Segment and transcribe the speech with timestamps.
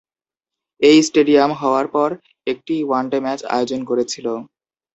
[0.81, 2.09] এই স্টেডিয়াম হওয়ার পর
[2.47, 4.27] একটিই ওয়ান ডে ম্যাচ আয়োজন করেছিল।